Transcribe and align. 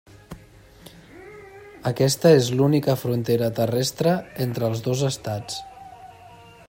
Aquesta 1.89 2.31
és 2.37 2.49
l'única 2.61 2.95
frontera 3.03 3.51
terrestre 3.61 4.15
entre 4.47 4.69
els 4.71 4.83
dos 4.89 5.05
Estats. 5.11 5.61